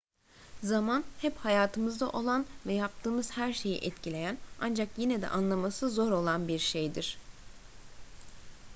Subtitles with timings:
[0.63, 6.47] zaman hep hayatımızda olan ve yaptığımız her şeyi etkileyen ancak yine de anlaması zor olan
[6.47, 7.17] bir şeydir